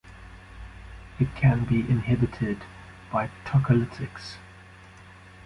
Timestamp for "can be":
1.35-1.81